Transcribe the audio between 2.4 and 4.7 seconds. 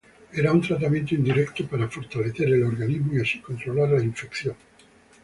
el organismo y así controlar la infección.